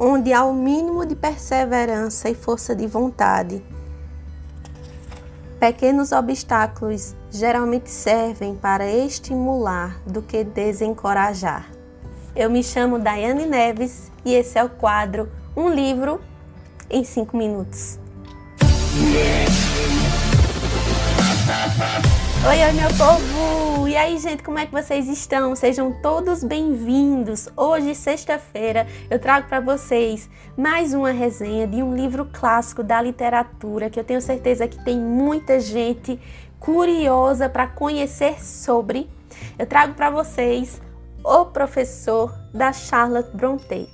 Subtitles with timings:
[0.00, 3.62] onde há o mínimo de perseverança e força de vontade.
[5.58, 11.68] Pequenos obstáculos geralmente servem para estimular do que desencorajar.
[12.36, 16.20] Eu me chamo Daiane Neves e esse é o quadro Um Livro
[16.88, 17.98] em 5 Minutos.
[22.46, 23.88] Oi, oi, meu povo!
[23.88, 25.56] E aí, gente, como é que vocês estão?
[25.56, 27.48] Sejam todos bem-vindos!
[27.56, 33.90] Hoje, sexta-feira, eu trago para vocês mais uma resenha de um livro clássico da literatura
[33.90, 36.18] que eu tenho certeza que tem muita gente
[36.60, 39.10] curiosa para conhecer sobre.
[39.58, 40.80] Eu trago para vocês
[41.24, 43.88] O Professor da Charlotte Brontë.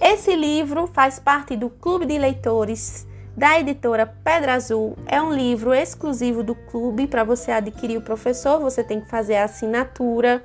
[0.00, 3.06] Esse livro faz parte do Clube de Leitores
[3.38, 4.96] da editora Pedra Azul.
[5.06, 9.36] É um livro exclusivo do clube para você adquirir o professor, você tem que fazer
[9.36, 10.44] a assinatura.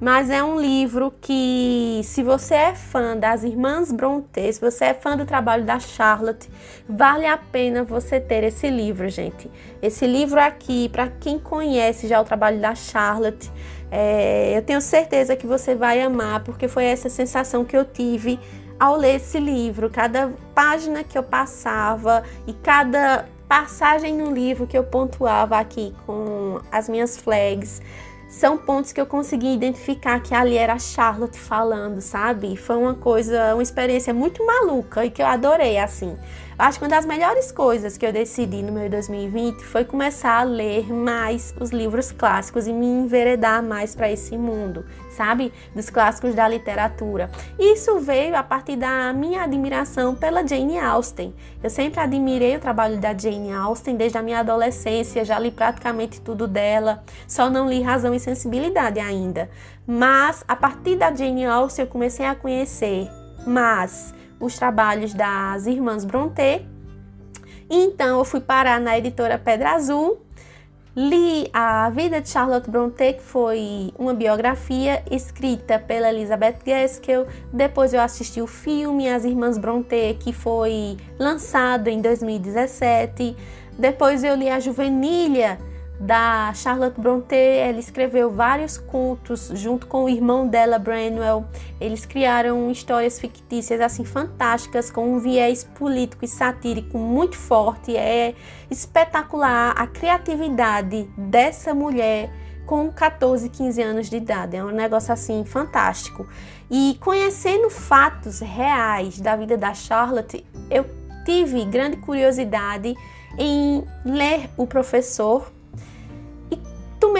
[0.00, 4.94] Mas é um livro que, se você é fã das Irmãs Brontë, se você é
[4.94, 6.50] fã do trabalho da Charlotte,
[6.88, 9.48] vale a pena você ter esse livro, gente.
[9.80, 13.48] Esse livro aqui, para quem conhece já o trabalho da Charlotte,
[13.88, 18.40] é, eu tenho certeza que você vai amar, porque foi essa sensação que eu tive
[18.82, 24.76] ao ler esse livro, cada página que eu passava e cada passagem no livro que
[24.76, 27.80] eu pontuava aqui com as minhas flags,
[28.28, 32.56] são pontos que eu consegui identificar que ali era a Charlotte falando, sabe?
[32.56, 36.18] Foi uma coisa, uma experiência muito maluca e que eu adorei, assim.
[36.58, 40.42] Acho que uma das melhores coisas que eu decidi no meu 2020 foi começar a
[40.42, 45.52] ler mais os livros clássicos e me enveredar mais para esse mundo, sabe?
[45.74, 47.30] Dos clássicos da literatura.
[47.58, 51.34] Isso veio a partir da minha admiração pela Jane Austen.
[51.62, 56.20] Eu sempre admirei o trabalho da Jane Austen desde a minha adolescência, já li praticamente
[56.20, 59.48] tudo dela, só não li Razão e Sensibilidade ainda.
[59.86, 63.08] Mas a partir da Jane Austen eu comecei a conhecer
[63.46, 66.66] mais os trabalhos das irmãs Brontë.
[67.70, 70.20] Então eu fui parar na editora Pedra Azul,
[70.94, 77.26] li A Vida de Charlotte Brontë, que foi uma biografia escrita pela Elizabeth Gaskell.
[77.52, 83.36] Depois eu assisti o filme As Irmãs Brontë, que foi lançado em 2017.
[83.78, 85.56] Depois eu li A Juvenilha,
[86.02, 87.36] da Charlotte Brontë.
[87.36, 91.44] Ela escreveu vários contos junto com o irmão dela, Branwell.
[91.80, 97.96] Eles criaram histórias fictícias assim fantásticas com um viés político e satírico muito forte.
[97.96, 98.34] É
[98.70, 102.30] espetacular a criatividade dessa mulher
[102.66, 104.56] com 14, 15 anos de idade.
[104.56, 106.26] É um negócio assim fantástico.
[106.68, 110.84] E conhecendo fatos reais da vida da Charlotte, eu
[111.24, 112.96] tive grande curiosidade
[113.38, 115.52] em ler o professor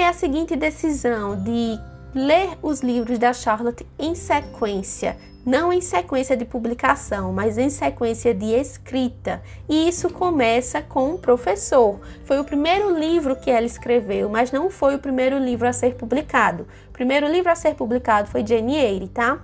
[0.00, 1.78] tomei a seguinte decisão de
[2.14, 8.32] ler os livros da Charlotte em sequência, não em sequência de publicação, mas em sequência
[8.32, 9.42] de escrita.
[9.68, 12.00] E isso começa com o professor.
[12.24, 15.94] Foi o primeiro livro que ela escreveu, mas não foi o primeiro livro a ser
[15.96, 16.66] publicado.
[16.88, 19.38] O primeiro livro a ser publicado foi Jane Eyre, tá?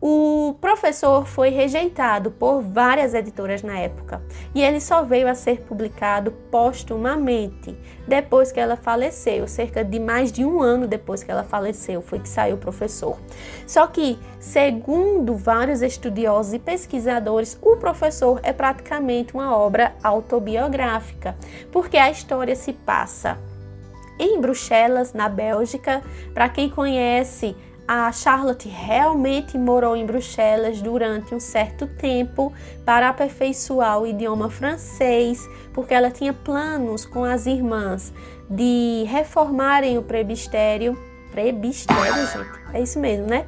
[0.00, 4.22] O professor foi rejeitado por várias editoras na época
[4.54, 7.76] e ele só veio a ser publicado postumamente
[8.06, 12.20] depois que ela faleceu, cerca de mais de um ano depois que ela faleceu, foi
[12.20, 13.18] que saiu o professor.
[13.66, 21.36] Só que, segundo vários estudiosos e pesquisadores, o professor é praticamente uma obra autobiográfica,
[21.72, 23.36] porque a história se passa
[24.18, 26.02] em Bruxelas, na Bélgica.
[26.34, 27.56] Para quem conhece
[27.88, 32.52] a Charlotte realmente morou em Bruxelas durante um certo tempo
[32.84, 38.12] para aperfeiçoar o idioma francês, porque ela tinha planos com as irmãs
[38.50, 40.98] de reformarem o prebistério.
[41.30, 43.46] Prebistério, gente, é isso mesmo, né?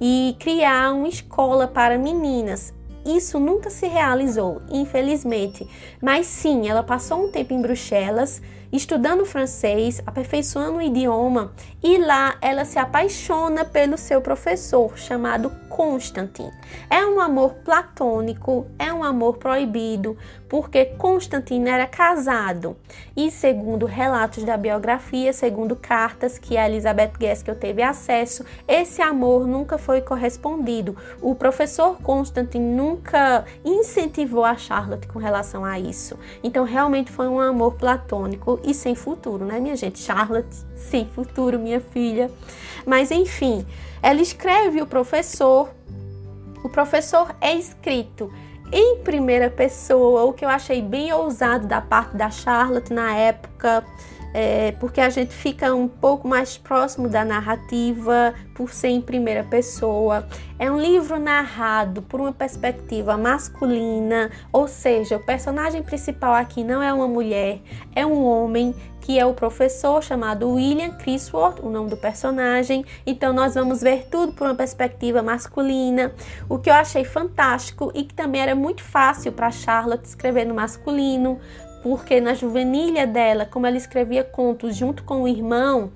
[0.00, 2.72] E criar uma escola para meninas.
[3.04, 5.68] Isso nunca se realizou, infelizmente.
[6.00, 8.40] Mas sim, ela passou um tempo em Bruxelas
[8.72, 11.52] estudando francês, aperfeiçoando o idioma,
[11.82, 16.50] e lá ela se apaixona pelo seu professor, chamado Constantin.
[16.90, 20.16] É um amor platônico, é um amor proibido,
[20.48, 22.76] porque Constantin era casado.
[23.16, 29.46] E segundo relatos da biografia, segundo cartas que a Elizabeth Gaskell teve acesso, esse amor
[29.46, 30.94] nunca foi correspondido.
[31.22, 36.18] O professor Constantin nunca incentivou a Charlotte com relação a isso.
[36.44, 39.98] Então realmente foi um amor platônico e sem futuro, né, minha gente?
[39.98, 42.30] Charlotte, sem futuro, minha filha.
[42.86, 43.66] Mas enfim,
[44.02, 45.70] ela escreve o professor.
[46.64, 48.32] O professor é escrito
[48.72, 53.84] em primeira pessoa, o que eu achei bem ousado da parte da Charlotte na época.
[54.34, 59.44] É, porque a gente fica um pouco mais próximo da narrativa por ser em primeira
[59.44, 60.26] pessoa.
[60.58, 66.82] É um livro narrado por uma perspectiva masculina, ou seja, o personagem principal aqui não
[66.82, 67.60] é uma mulher,
[67.94, 72.84] é um homem que é o professor chamado William Crisworth, o nome do personagem.
[73.04, 76.12] Então nós vamos ver tudo por uma perspectiva masculina,
[76.48, 80.54] o que eu achei fantástico e que também era muito fácil para Charlotte escrever no
[80.54, 81.40] masculino,
[81.82, 85.90] porque na juvenilha dela, como ela escrevia contos junto com o irmão,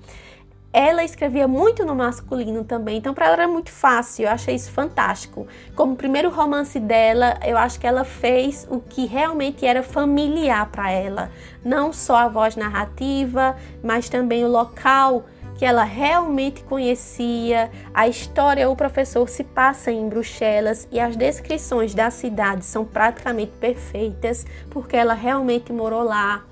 [0.71, 4.69] ela escrevia muito no masculino também, então para ela era muito fácil, eu achei isso
[4.69, 5.47] fantástico.
[5.75, 10.91] Como primeiro romance dela, eu acho que ela fez o que realmente era familiar para
[10.91, 11.31] ela,
[11.63, 15.25] não só a voz narrativa, mas também o local
[15.57, 17.71] que ela realmente conhecia.
[17.93, 23.51] A história, o professor se passa em Bruxelas e as descrições da cidade são praticamente
[23.59, 26.45] perfeitas, porque ela realmente morou lá.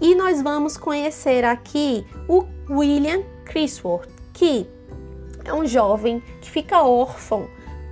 [0.00, 4.66] E nós vamos conhecer aqui o William Crisworth, que
[5.44, 7.48] é um jovem que fica órfão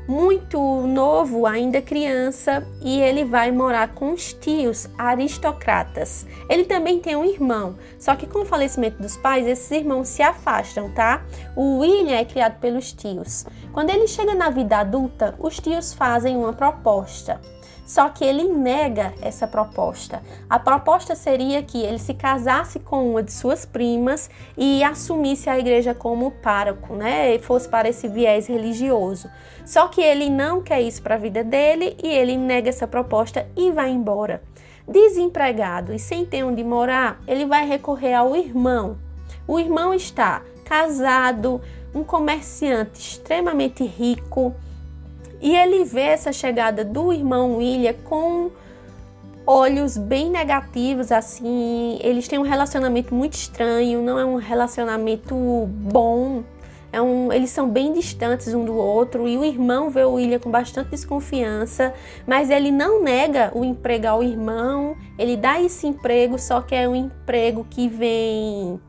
[0.09, 6.27] muito novo, ainda criança, e ele vai morar com os tios aristocratas.
[6.49, 10.23] Ele também tem um irmão, só que com o falecimento dos pais, esses irmãos se
[10.23, 11.23] afastam, tá?
[11.55, 13.45] O William é criado pelos tios.
[13.73, 17.39] Quando ele chega na vida adulta, os tios fazem uma proposta.
[17.89, 20.23] Só que ele nega essa proposta.
[20.47, 25.59] A proposta seria que ele se casasse com uma de suas primas e assumisse a
[25.59, 27.35] igreja como pároco, né?
[27.35, 29.31] E fosse para esse viés religioso.
[29.65, 33.49] Só que ele não quer isso para a vida dele e ele nega essa proposta
[33.57, 34.43] e vai embora.
[34.87, 38.99] Desempregado e sem ter onde morar, ele vai recorrer ao irmão.
[39.47, 41.59] O irmão está casado,
[41.95, 44.55] um comerciante extremamente rico
[45.41, 48.51] e ele vê essa chegada do irmão William com
[49.47, 51.99] olhos bem negativos, assim.
[52.03, 55.35] Eles têm um relacionamento muito estranho, não é um relacionamento
[55.69, 56.45] bom.
[56.91, 60.39] É um, eles são bem distantes um do outro e o irmão vê o William
[60.39, 61.93] com bastante desconfiança,
[62.27, 66.89] mas ele não nega o emprego ao irmão, ele dá esse emprego, só que é
[66.89, 68.81] um emprego que vem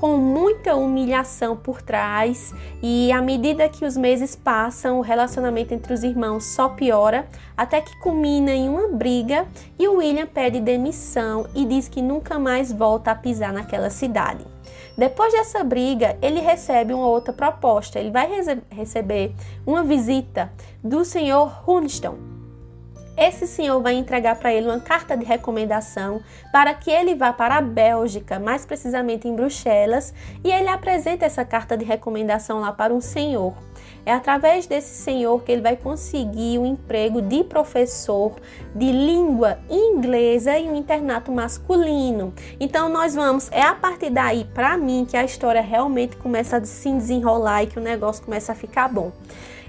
[0.00, 5.92] com muita humilhação por trás, e à medida que os meses passam, o relacionamento entre
[5.92, 9.46] os irmãos só piora, até que culmina em uma briga
[9.78, 14.46] e o William pede demissão e diz que nunca mais volta a pisar naquela cidade.
[14.96, 17.98] Depois dessa briga, ele recebe uma outra proposta.
[17.98, 18.26] Ele vai
[18.70, 19.34] receber
[19.66, 20.50] uma visita
[20.82, 22.16] do senhor Hunston,
[23.20, 27.56] esse senhor vai entregar para ele uma carta de recomendação para que ele vá para
[27.56, 32.94] a Bélgica, mais precisamente em Bruxelas, e ele apresenta essa carta de recomendação lá para
[32.94, 33.52] um senhor.
[34.06, 38.32] É através desse senhor que ele vai conseguir o um emprego de professor
[38.74, 42.32] de língua inglesa em um internato masculino.
[42.58, 46.64] Então nós vamos, é a partir daí, para mim, que a história realmente começa a
[46.64, 49.12] se desenrolar e que o negócio começa a ficar bom.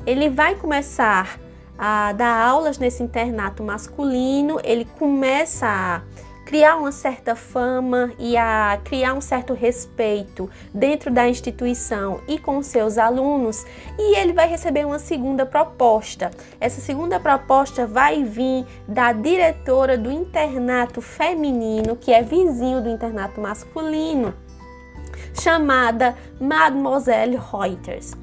[0.06, 1.38] Ele vai começar
[1.77, 6.01] a dar aulas nesse internato masculino, ele começa a
[6.51, 12.62] criar uma certa fama e a criar um certo respeito dentro da instituição e com
[12.62, 13.65] seus alunos,
[13.97, 16.29] e ele vai receber uma segunda proposta.
[16.59, 23.39] Essa segunda proposta vai vir da diretora do internato feminino, que é vizinho do internato
[23.39, 24.33] masculino,
[25.33, 28.13] chamada Mademoiselle Reuters.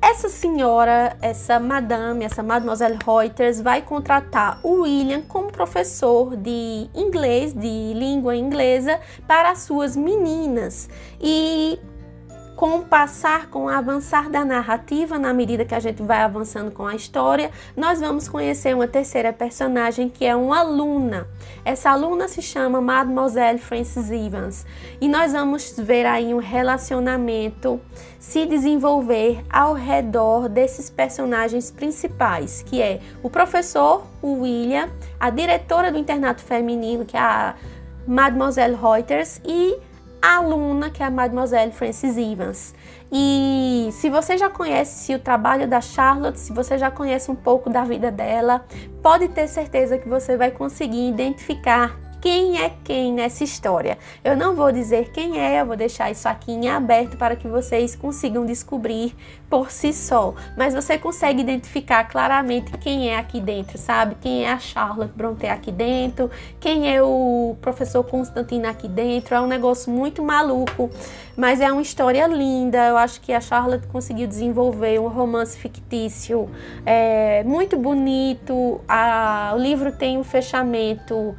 [0.00, 7.52] Essa senhora, essa madame, essa mademoiselle Reuters vai contratar o William como professor de inglês,
[7.52, 10.88] de língua inglesa para as suas meninas.
[11.20, 11.78] E
[12.56, 16.70] com o passar, com o avançar da narrativa, na medida que a gente vai avançando
[16.70, 21.28] com a história, nós vamos conhecer uma terceira personagem que é uma aluna.
[21.66, 24.64] Essa aluna se chama Mademoiselle Frances Evans
[24.98, 27.78] e nós vamos ver aí um relacionamento
[28.18, 34.88] se desenvolver ao redor desses personagens principais, que é o professor, o William,
[35.20, 37.54] a diretora do internato feminino, que é a
[38.06, 39.76] Mademoiselle Reuters e
[40.34, 42.74] aluna, que é a Mademoiselle Frances Evans.
[43.12, 47.70] E se você já conhece o trabalho da Charlotte, se você já conhece um pouco
[47.70, 48.64] da vida dela,
[49.02, 53.96] pode ter certeza que você vai conseguir identificar quem é quem nessa história.
[54.24, 57.46] Eu não vou dizer quem é, eu vou deixar isso aqui em aberto para que
[57.46, 59.14] vocês consigam descobrir
[59.48, 60.34] por si só.
[60.56, 64.16] Mas você consegue identificar claramente quem é aqui dentro, sabe?
[64.20, 66.28] Quem é a Charlotte Brontë aqui dentro,
[66.58, 69.32] quem é o professor Constantino aqui dentro.
[69.32, 70.90] É um negócio muito maluco,
[71.36, 72.88] mas é uma história linda.
[72.88, 76.50] Eu acho que a Charlotte conseguiu desenvolver um romance fictício
[76.84, 78.80] é, muito bonito.
[78.88, 81.36] A, o livro tem um fechamento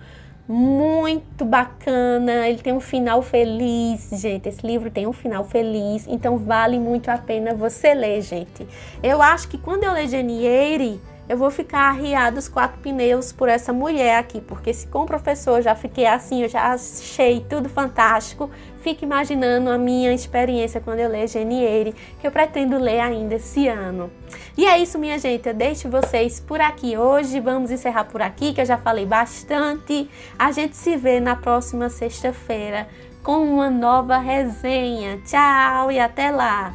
[0.47, 4.47] muito bacana, ele tem um final feliz, gente.
[4.47, 8.67] Esse livro tem um final feliz, então vale muito a pena você ler, gente.
[9.03, 13.49] Eu acho que quando eu ler Geniere, eu vou ficar arriado os quatro pneus por
[13.49, 17.67] essa mulher aqui, porque se com o professor já fiquei assim, eu já achei tudo
[17.67, 18.49] fantástico,
[18.87, 23.67] fique imaginando a minha experiência quando eu ler Geniere, que eu pretendo ler ainda esse
[23.67, 24.09] ano.
[24.57, 28.53] E é isso, minha gente, eu deixo vocês por aqui hoje, vamos encerrar por aqui,
[28.53, 30.09] que eu já falei bastante.
[30.39, 32.87] A gente se vê na próxima sexta-feira
[33.21, 35.19] com uma nova resenha.
[35.25, 36.73] Tchau e até lá!